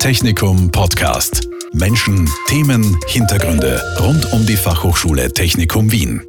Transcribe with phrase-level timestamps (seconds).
[0.00, 1.46] Technikum Podcast.
[1.74, 6.22] Menschen, Themen, Hintergründe rund um die Fachhochschule Technikum Wien.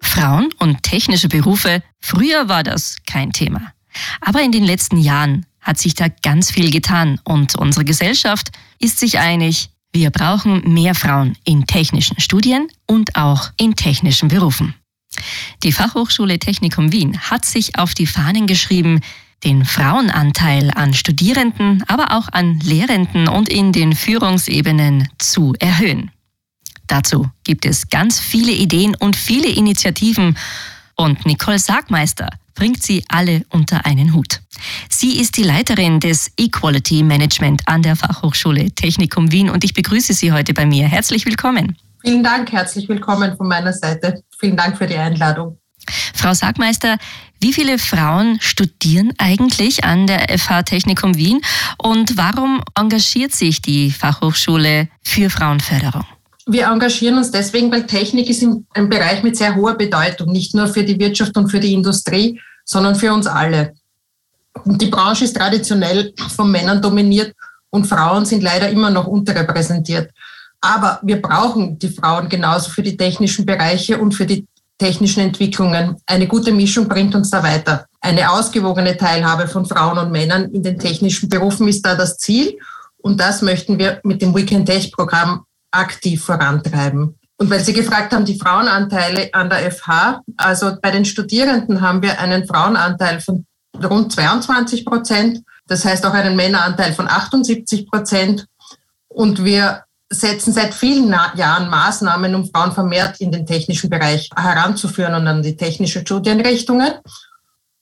[0.00, 3.72] Frauen und technische Berufe, früher war das kein Thema.
[4.20, 9.00] Aber in den letzten Jahren hat sich da ganz viel getan und unsere Gesellschaft ist
[9.00, 14.76] sich einig, wir brauchen mehr Frauen in technischen Studien und auch in technischen Berufen.
[15.64, 19.00] Die Fachhochschule Technikum Wien hat sich auf die Fahnen geschrieben,
[19.44, 26.10] den Frauenanteil an Studierenden, aber auch an Lehrenden und in den Führungsebenen zu erhöhen.
[26.86, 30.36] Dazu gibt es ganz viele Ideen und viele Initiativen
[30.96, 34.40] und Nicole Sargmeister bringt sie alle unter einen Hut.
[34.88, 40.12] Sie ist die Leiterin des Equality Management an der Fachhochschule Technikum Wien und ich begrüße
[40.12, 40.86] Sie heute bei mir.
[40.86, 41.76] Herzlich willkommen.
[42.02, 44.22] Vielen Dank, herzlich willkommen von meiner Seite.
[44.38, 45.58] Vielen Dank für die Einladung.
[46.14, 46.98] Frau Sagmeister,
[47.42, 51.40] wie viele Frauen studieren eigentlich an der FH Technikum Wien
[51.76, 56.04] und warum engagiert sich die Fachhochschule für Frauenförderung?
[56.46, 60.68] Wir engagieren uns deswegen, weil Technik ist ein Bereich mit sehr hoher Bedeutung, nicht nur
[60.68, 63.74] für die Wirtschaft und für die Industrie, sondern für uns alle.
[64.64, 67.34] Die Branche ist traditionell von Männern dominiert
[67.70, 70.10] und Frauen sind leider immer noch unterrepräsentiert.
[70.60, 74.46] Aber wir brauchen die Frauen genauso für die technischen Bereiche und für die
[74.82, 75.96] technischen Entwicklungen.
[76.06, 77.86] Eine gute Mischung bringt uns da weiter.
[78.00, 82.58] Eine ausgewogene Teilhabe von Frauen und Männern in den technischen Berufen ist da das Ziel.
[82.96, 87.16] Und das möchten wir mit dem Weekend Tech Programm aktiv vorantreiben.
[87.36, 92.02] Und weil Sie gefragt haben, die Frauenanteile an der FH, also bei den Studierenden haben
[92.02, 93.46] wir einen Frauenanteil von
[93.84, 98.46] rund 22 Prozent, das heißt auch einen Männeranteil von 78 Prozent.
[99.08, 105.14] Und wir setzen seit vielen Jahren Maßnahmen, um Frauen vermehrt in den technischen Bereich heranzuführen
[105.14, 106.92] und an die technischen Studienrichtungen.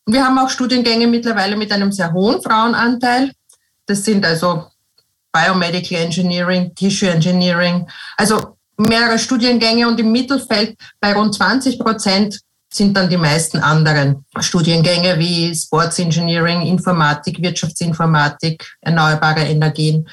[0.05, 3.33] Und wir haben auch Studiengänge mittlerweile mit einem sehr hohen Frauenanteil.
[3.86, 4.67] Das sind also
[5.33, 7.86] Biomedical Engineering, Tissue Engineering,
[8.17, 12.40] also mehrere Studiengänge und im Mittelfeld bei rund 20 Prozent
[12.73, 20.08] sind dann die meisten anderen Studiengänge wie Sports Engineering, Informatik, Wirtschaftsinformatik, erneuerbare Energien.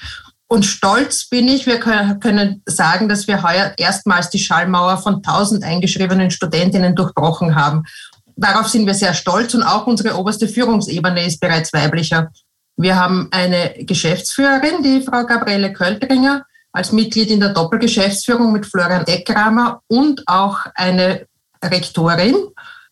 [0.50, 5.64] Und stolz bin ich, wir können sagen, dass wir heuer erstmals die Schallmauer von 1000
[5.64, 7.84] eingeschriebenen Studentinnen durchbrochen haben.
[8.38, 12.32] Darauf sind wir sehr stolz und auch unsere oberste Führungsebene ist bereits weiblicher.
[12.78, 19.06] Wir haben eine Geschäftsführerin, die Frau Gabriele Költringer, als Mitglied in der Doppelgeschäftsführung mit Florian
[19.08, 21.26] Eckrammer und auch eine
[21.64, 22.36] Rektorin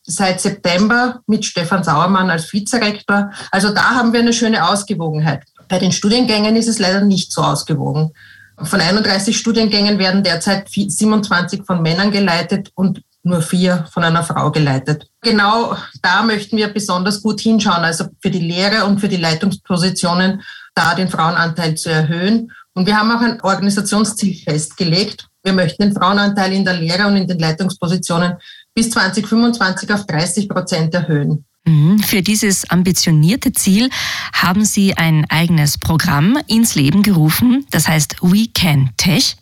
[0.01, 3.31] seit September mit Stefan Sauermann als Vizerektor.
[3.51, 5.43] Also da haben wir eine schöne Ausgewogenheit.
[5.68, 8.12] Bei den Studiengängen ist es leider nicht so ausgewogen.
[8.58, 14.52] Von 31 Studiengängen werden derzeit 27 von Männern geleitet und nur vier von einer Frau
[14.52, 15.08] geleitet.
[15.22, 20.42] Genau da möchten wir besonders gut hinschauen, also für die Lehre und für die Leitungspositionen
[20.76, 22.52] da den Frauenanteil zu erhöhen.
[22.74, 25.28] Und wir haben auch ein Organisationsziel festgelegt.
[25.44, 28.36] Wir möchten den Frauenanteil in der Lehre und in den Leitungspositionen
[28.74, 31.46] bis 2025 auf 30 Prozent erhöhen.
[31.66, 32.00] Mhm.
[32.00, 33.90] Für dieses ambitionierte Ziel
[34.34, 39.36] haben Sie ein eigenes Programm ins Leben gerufen, das heißt We Can Tech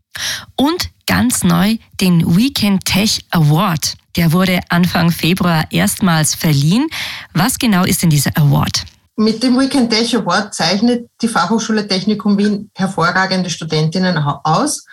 [0.56, 3.96] und ganz neu den Weekend Tech Award.
[4.16, 6.88] Der wurde Anfang Februar erstmals verliehen.
[7.34, 8.86] Was genau ist denn dieser Award?
[9.16, 14.86] Mit dem Weekend Tech Award zeichnet die Fachhochschule Technikum Wien hervorragende Studentinnen aus.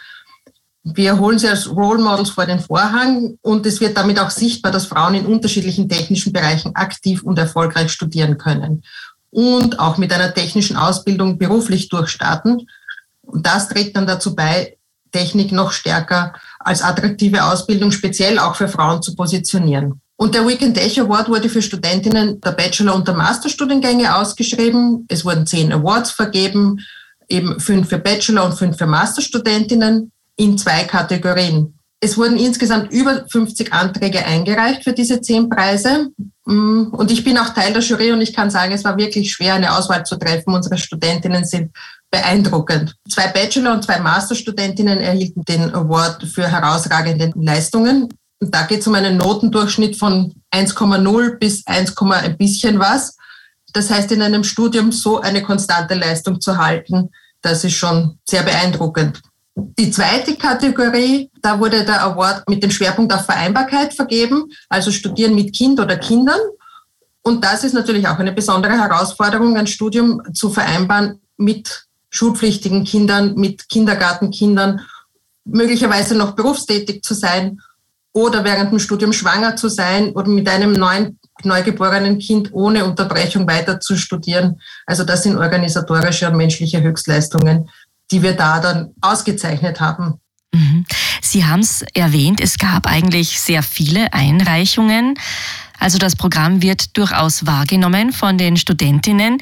[0.83, 4.73] Wir holen sie als Role Models vor den Vorhang und es wird damit auch sichtbar,
[4.73, 8.83] dass Frauen in unterschiedlichen technischen Bereichen aktiv und erfolgreich studieren können
[9.31, 12.67] und auch mit einer technischen Ausbildung beruflich durchstarten.
[13.23, 14.79] Und das trägt dann dazu bei,
[15.13, 20.01] Technik noch stärker als attraktive Ausbildung speziell auch für Frauen zu positionieren.
[20.17, 25.07] Und der Weekend Tech Award wurde für Studentinnen der Bachelor- und der Masterstudiengänge ausgeschrieben.
[25.09, 26.79] Es wurden zehn Awards vergeben,
[27.29, 31.75] eben fünf für Bachelor- und fünf für Masterstudentinnen in zwei Kategorien.
[32.03, 36.09] Es wurden insgesamt über 50 Anträge eingereicht für diese zehn Preise.
[36.47, 39.31] Mm, und ich bin auch Teil der Jury und ich kann sagen, es war wirklich
[39.31, 40.55] schwer, eine Auswahl zu treffen.
[40.55, 41.77] Unsere Studentinnen sind
[42.11, 42.97] beeindruckend.
[43.11, 48.09] Zwei Bachelor- und zwei Masterstudentinnen erhielten den Award für herausragende Leistungen.
[48.41, 53.15] Und da geht es um einen Notendurchschnitt von 1,0 bis 1, ein bisschen was.
[53.75, 57.11] Das heißt, in einem Studium so eine konstante Leistung zu halten,
[57.43, 59.21] das ist schon sehr beeindruckend.
[59.79, 65.35] Die zweite Kategorie, da wurde der Award mit dem Schwerpunkt auf Vereinbarkeit vergeben, also Studieren
[65.35, 66.41] mit Kind oder Kindern.
[67.23, 73.35] Und das ist natürlich auch eine besondere Herausforderung, ein Studium zu vereinbaren mit schulpflichtigen Kindern,
[73.35, 74.81] mit Kindergartenkindern,
[75.45, 77.61] möglicherweise noch berufstätig zu sein
[78.13, 83.47] oder während dem Studium schwanger zu sein oder mit einem neuen neugeborenen Kind ohne Unterbrechung
[83.49, 84.61] weiter zu studieren.
[84.87, 87.71] Also das sind organisatorische und menschliche Höchstleistungen,
[88.11, 90.21] die wir da dann ausgezeichnet haben.
[90.53, 90.85] Mhm.
[91.23, 95.15] Sie haben es erwähnt, es gab eigentlich sehr viele Einreichungen.
[95.79, 99.39] Also das Programm wird durchaus wahrgenommen von den Studentinnen.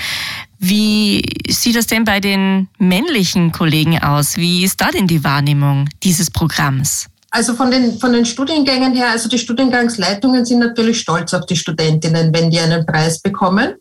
[0.58, 4.36] Wie sieht das denn bei den männlichen Kollegen aus?
[4.36, 7.06] Wie ist da denn die Wahrnehmung dieses Programms?
[7.30, 11.56] Also von den, von den Studiengängen her, also die Studiengangsleitungen sind natürlich stolz auf die
[11.56, 13.74] Studentinnen, wenn die einen Preis bekommen.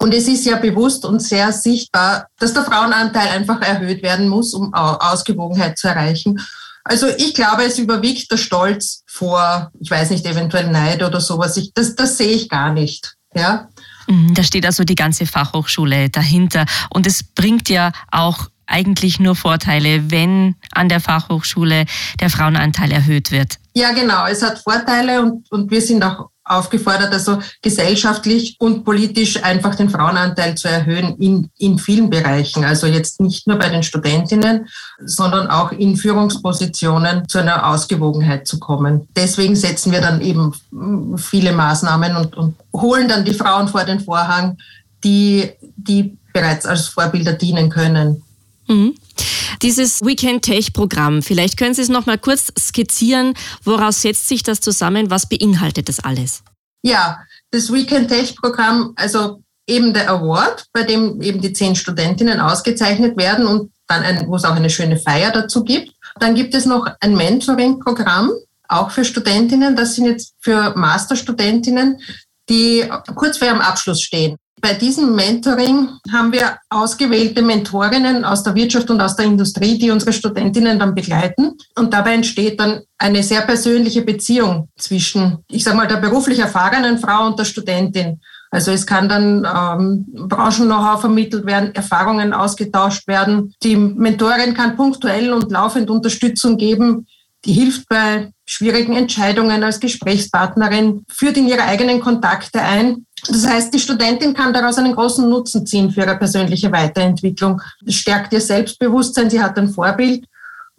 [0.00, 4.54] Und es ist ja bewusst und sehr sichtbar, dass der Frauenanteil einfach erhöht werden muss,
[4.54, 6.40] um Ausgewogenheit zu erreichen.
[6.84, 11.56] Also ich glaube, es überwiegt der Stolz vor, ich weiß nicht, eventuell Neid oder sowas.
[11.56, 13.14] Ich, das, das sehe ich gar nicht.
[13.34, 13.68] Ja.
[14.06, 16.64] Mhm, da steht also die ganze Fachhochschule dahinter.
[16.90, 21.86] Und es bringt ja auch eigentlich nur Vorteile, wenn an der Fachhochschule
[22.20, 23.58] der Frauenanteil erhöht wird.
[23.74, 24.26] Ja, genau.
[24.26, 29.90] Es hat Vorteile und, und wir sind auch aufgefordert, also gesellschaftlich und politisch einfach den
[29.90, 32.64] Frauenanteil zu erhöhen in, in vielen Bereichen.
[32.64, 34.68] Also jetzt nicht nur bei den Studentinnen,
[35.04, 39.08] sondern auch in Führungspositionen zu einer Ausgewogenheit zu kommen.
[39.16, 40.54] Deswegen setzen wir dann eben
[41.16, 44.58] viele Maßnahmen und, und holen dann die Frauen vor den Vorhang,
[45.04, 48.22] die, die bereits als Vorbilder dienen können.
[48.68, 48.94] Mhm.
[49.62, 53.34] Dieses Weekend Tech Programm, vielleicht können Sie es noch mal kurz skizzieren.
[53.64, 55.10] Woraus setzt sich das zusammen?
[55.10, 56.42] Was beinhaltet das alles?
[56.82, 57.18] Ja,
[57.50, 63.16] das Weekend Tech Programm, also eben der Award, bei dem eben die zehn Studentinnen ausgezeichnet
[63.16, 65.92] werden und dann ein, wo es auch eine schöne Feier dazu gibt.
[66.20, 68.32] Dann gibt es noch ein Mentoring-Programm,
[68.68, 69.76] auch für Studentinnen.
[69.76, 72.00] Das sind jetzt für Masterstudentinnen,
[72.48, 74.36] die kurz vor ihrem Abschluss stehen.
[74.60, 79.90] Bei diesem Mentoring haben wir ausgewählte Mentorinnen aus der Wirtschaft und aus der Industrie, die
[79.90, 81.56] unsere Studentinnen dann begleiten.
[81.76, 86.98] Und dabei entsteht dann eine sehr persönliche Beziehung zwischen, ich sage mal, der beruflich erfahrenen
[86.98, 88.20] Frau und der Studentin.
[88.50, 93.54] Also es kann dann ähm, Branchen-Know-how vermittelt werden, Erfahrungen ausgetauscht werden.
[93.62, 97.06] Die Mentorin kann punktuell und laufend Unterstützung geben,
[97.44, 103.06] die hilft bei schwierigen Entscheidungen als Gesprächspartnerin, führt in ihre eigenen Kontakte ein.
[103.28, 107.60] Das heißt, die Studentin kann daraus einen großen Nutzen ziehen für ihre persönliche Weiterentwicklung.
[107.86, 110.26] Es stärkt ihr Selbstbewusstsein, sie hat ein Vorbild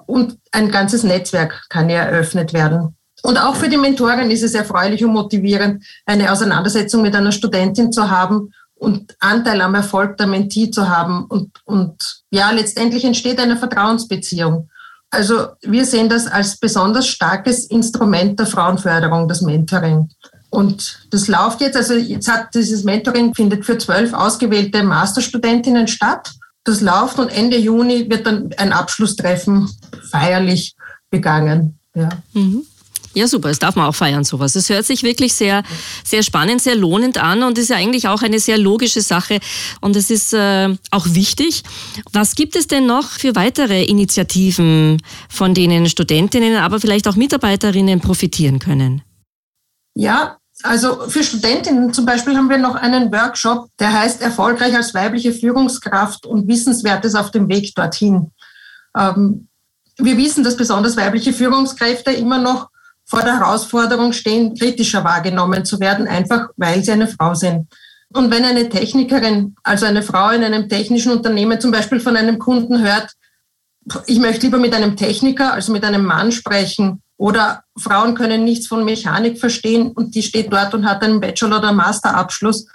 [0.08, 2.96] und ein ganzes Netzwerk kann ihr eröffnet werden.
[3.22, 7.92] Und auch für die Mentorin ist es erfreulich und motivierend, eine Auseinandersetzung mit einer Studentin
[7.92, 11.26] zu haben und Anteil am Erfolg der Mentee zu haben.
[11.26, 14.70] Und, und ja, letztendlich entsteht eine Vertrauensbeziehung.
[15.12, 20.10] Also wir sehen das als besonders starkes Instrument der Frauenförderung, das Mentoring.
[20.50, 26.32] Und das läuft jetzt, also jetzt hat dieses Mentoring findet für zwölf ausgewählte Masterstudentinnen statt.
[26.64, 29.70] Das läuft und Ende Juni wird dann ein Abschlusstreffen
[30.12, 30.76] feierlich
[31.10, 31.80] begangen.
[31.96, 32.10] Ja.
[32.34, 32.64] Mhm.
[33.16, 33.50] Ja, super.
[33.50, 34.56] Das darf man auch feiern, sowas.
[34.56, 35.64] Es hört sich wirklich sehr,
[36.04, 39.40] sehr spannend, sehr lohnend an und ist ja eigentlich auch eine sehr logische Sache
[39.82, 41.64] und es ist äh, auch wichtig.
[42.14, 48.00] Was gibt es denn noch für weitere Initiativen, von denen Studentinnen, aber vielleicht auch Mitarbeiterinnen
[48.00, 49.02] profitieren können?
[49.96, 54.94] Ja, also für Studentinnen zum Beispiel haben wir noch einen Workshop, der heißt Erfolgreich als
[54.94, 58.32] weibliche Führungskraft und Wissenswertes auf dem Weg dorthin.
[58.98, 59.48] Ähm,
[59.98, 62.70] wir wissen, dass besonders weibliche Führungskräfte immer noch
[63.06, 67.68] vor der Herausforderung stehen, kritischer wahrgenommen zu werden, einfach weil sie eine Frau sind.
[68.14, 72.40] Und wenn eine Technikerin, also eine Frau in einem technischen Unternehmen zum Beispiel von einem
[72.40, 73.12] Kunden hört,
[74.08, 78.68] ich möchte lieber mit einem Techniker, also mit einem Mann sprechen, oder Frauen können nichts
[78.68, 82.66] von Mechanik verstehen und die steht dort und hat einen Bachelor- oder Masterabschluss.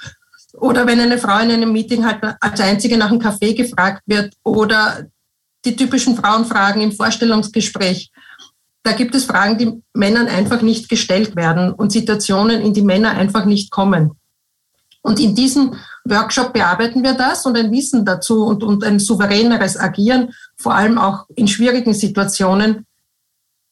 [0.52, 4.34] Oder wenn eine Frau in einem Meeting halt als einzige nach einem Kaffee gefragt wird
[4.44, 5.06] oder
[5.64, 8.10] die typischen Frauenfragen im Vorstellungsgespräch.
[8.82, 13.12] Da gibt es Fragen, die Männern einfach nicht gestellt werden und Situationen, in die Männer
[13.12, 14.10] einfach nicht kommen.
[15.00, 15.74] Und in diesem
[16.04, 20.98] Workshop bearbeiten wir das und ein Wissen dazu und, und ein souveräneres Agieren, vor allem
[20.98, 22.84] auch in schwierigen Situationen,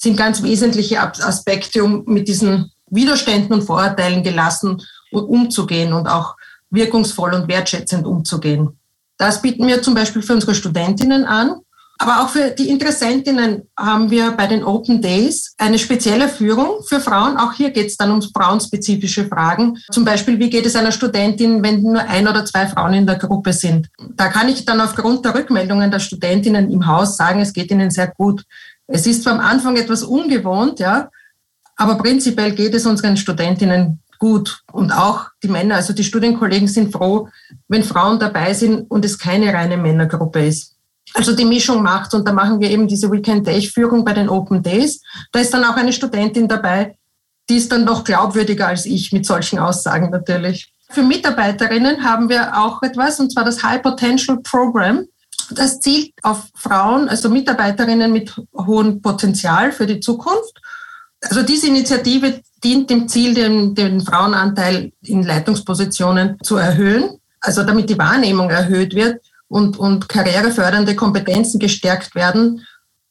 [0.02, 4.82] sind ganz wesentliche Aspekte, um mit diesen Widerständen und Vorurteilen gelassen
[5.12, 6.37] umzugehen und auch
[6.71, 8.78] wirkungsvoll und wertschätzend umzugehen.
[9.18, 11.61] Das bieten wir zum Beispiel für unsere Studentinnen an.
[11.99, 16.99] Aber auch für die Interessentinnen haben wir bei den Open Days eine spezielle Führung für
[16.99, 17.37] Frauen.
[17.37, 19.78] Auch hier geht es dann um frauenspezifische Fragen.
[19.92, 23.18] Zum Beispiel, wie geht es einer Studentin, wenn nur ein oder zwei Frauen in der
[23.18, 23.88] Gruppe sind?
[24.16, 27.92] Da kann ich dann aufgrund der Rückmeldungen der Studentinnen im Haus sagen, es geht ihnen
[27.92, 28.42] sehr gut.
[28.93, 31.11] Es ist zwar am Anfang etwas ungewohnt, ja,
[31.77, 36.93] aber prinzipiell geht es unseren Studentinnen gut und auch die Männer, also die Studienkollegen sind
[36.93, 37.29] froh,
[37.69, 40.73] wenn Frauen dabei sind und es keine reine Männergruppe ist
[41.15, 42.15] also die Mischung macht.
[42.15, 45.03] Und da machen wir eben diese Weekend-Day-Führung bei den Open Days.
[45.33, 46.97] Da ist dann auch eine Studentin dabei,
[47.49, 50.73] die ist dann noch glaubwürdiger als ich mit solchen Aussagen natürlich.
[50.91, 55.07] Für Mitarbeiterinnen haben wir auch etwas, und zwar das High Potential Program.
[55.54, 60.61] Das zielt auf Frauen, also Mitarbeiterinnen mit hohem Potenzial für die Zukunft.
[61.21, 67.90] Also diese Initiative dient dem Ziel, den, den Frauenanteil in Leitungspositionen zu erhöhen, also damit
[67.90, 72.66] die Wahrnehmung erhöht wird und, und karrierefördernde Kompetenzen gestärkt werden,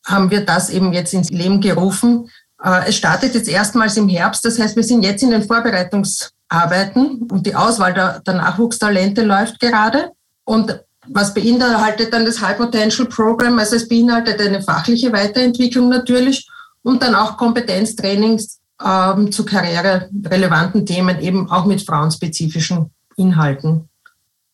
[0.06, 2.30] haben wir das eben jetzt ins Leben gerufen.
[2.64, 7.28] Äh, es startet jetzt erstmals im Herbst, das heißt, wir sind jetzt in den Vorbereitungsarbeiten
[7.30, 10.12] und die Auswahl der, der Nachwuchstalente läuft gerade.
[10.44, 13.58] Und was beinhaltet dann das High Potential Program?
[13.60, 16.48] Also es beinhaltet eine fachliche Weiterentwicklung natürlich
[16.84, 23.90] und dann auch Kompetenztrainings ähm, zu karriererelevanten Themen, eben auch mit frauenspezifischen Inhalten.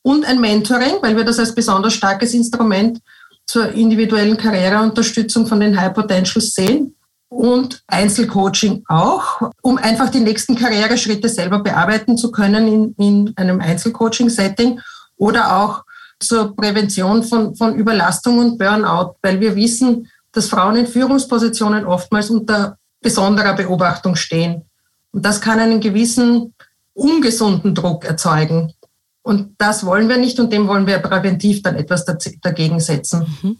[0.01, 2.99] Und ein Mentoring, weil wir das als besonders starkes Instrument
[3.45, 6.95] zur individuellen Karriereunterstützung von den High Potentials sehen
[7.29, 13.59] und Einzelcoaching auch, um einfach die nächsten Karriereschritte selber bearbeiten zu können in, in einem
[13.59, 14.79] Einzelcoaching-Setting
[15.17, 15.83] oder auch
[16.19, 22.29] zur Prävention von, von Überlastung und Burnout, weil wir wissen, dass Frauen in Führungspositionen oftmals
[22.29, 24.63] unter besonderer Beobachtung stehen.
[25.11, 26.53] Und das kann einen gewissen
[26.93, 28.73] ungesunden Druck erzeugen.
[29.21, 33.37] Und das wollen wir nicht und dem wollen wir präventiv dann etwas dagegen setzen.
[33.41, 33.57] Mhm.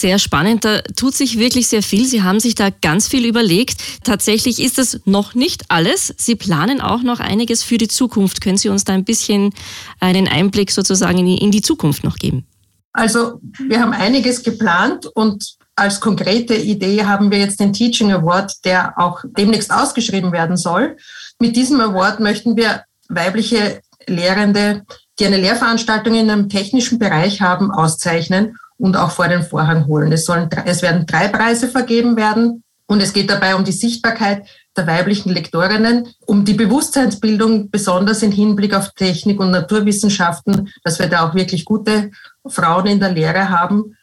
[0.00, 2.06] Sehr spannend, da tut sich wirklich sehr viel.
[2.06, 3.82] Sie haben sich da ganz viel überlegt.
[4.02, 6.14] Tatsächlich ist das noch nicht alles.
[6.16, 8.40] Sie planen auch noch einiges für die Zukunft.
[8.40, 9.52] Können Sie uns da ein bisschen
[10.00, 12.46] einen Einblick sozusagen in die Zukunft noch geben?
[12.94, 18.64] Also wir haben einiges geplant und als konkrete Idee haben wir jetzt den Teaching Award,
[18.64, 20.96] der auch demnächst ausgeschrieben werden soll.
[21.38, 24.82] Mit diesem Award möchten wir weibliche Lehrende,
[25.18, 30.10] die eine Lehrveranstaltung in einem technischen Bereich haben, auszeichnen und auch vor den Vorhang holen.
[30.10, 34.48] Es, sollen, es werden drei Preise vergeben werden und es geht dabei um die Sichtbarkeit
[34.76, 41.08] der weiblichen Lektorinnen, um die Bewusstseinsbildung, besonders im Hinblick auf Technik und Naturwissenschaften, dass wir
[41.08, 42.10] da auch wirklich gute
[42.46, 43.96] Frauen in der Lehre haben.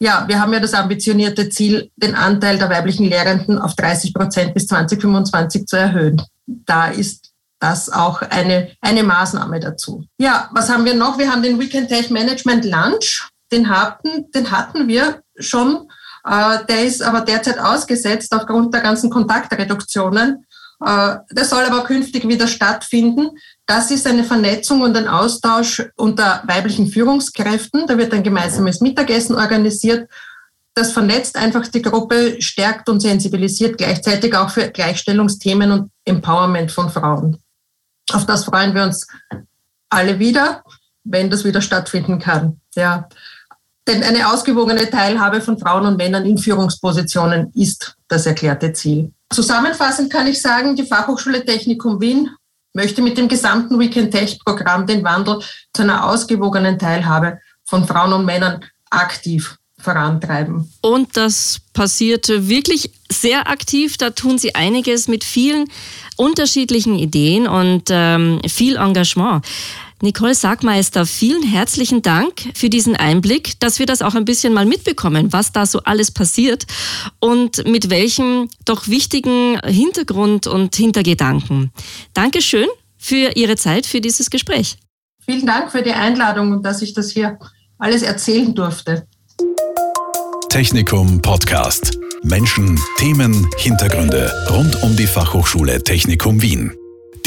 [0.00, 4.54] Ja, wir haben ja das ambitionierte Ziel, den Anteil der weiblichen Lehrenden auf 30 Prozent
[4.54, 6.22] bis 2025 zu erhöhen.
[6.46, 10.04] Da ist das auch eine, eine Maßnahme dazu.
[10.18, 11.18] Ja, was haben wir noch?
[11.18, 13.28] Wir haben den Weekend Tech Management Lunch.
[13.52, 15.88] Den hatten, den hatten wir schon.
[16.24, 20.46] Äh, der ist aber derzeit ausgesetzt aufgrund der ganzen Kontaktreduktionen.
[20.84, 23.30] Äh, der soll aber künftig wieder stattfinden.
[23.66, 27.86] Das ist eine Vernetzung und ein Austausch unter weiblichen Führungskräften.
[27.86, 30.08] Da wird ein gemeinsames Mittagessen organisiert.
[30.74, 36.88] Das vernetzt einfach die Gruppe, stärkt und sensibilisiert gleichzeitig auch für Gleichstellungsthemen und Empowerment von
[36.88, 37.42] Frauen.
[38.12, 39.06] Auf das freuen wir uns
[39.90, 40.62] alle wieder,
[41.02, 42.60] wenn das wieder stattfinden kann.
[42.76, 43.08] Ja.
[43.88, 49.12] Denn eine ausgewogene Teilhabe von Frauen und Männern in Führungspositionen ist das erklärte Ziel.
[49.30, 52.28] Zusammenfassend kann ich sagen, die Fachhochschule Technikum Wien
[52.74, 55.40] möchte mit dem gesamten Weekend Tech Programm den Wandel
[55.72, 60.70] zu einer ausgewogenen Teilhabe von Frauen und Männern aktiv vorantreiben.
[60.82, 63.96] Und das passiert wirklich sehr aktiv.
[63.96, 65.70] Da tun Sie einiges mit vielen
[66.16, 69.44] unterschiedlichen Ideen und ähm, viel Engagement.
[70.00, 74.64] Nicole Sagmeister, vielen herzlichen Dank für diesen Einblick, dass wir das auch ein bisschen mal
[74.64, 76.66] mitbekommen, was da so alles passiert
[77.18, 81.72] und mit welchem doch wichtigen Hintergrund und Hintergedanken.
[82.14, 84.76] Dankeschön für Ihre Zeit, für dieses Gespräch.
[85.24, 87.36] Vielen Dank für die Einladung und dass ich das hier
[87.78, 89.06] alles erzählen durfte.
[90.48, 91.98] Technikum Podcast.
[92.22, 96.72] Menschen, Themen, Hintergründe rund um die Fachhochschule Technikum Wien.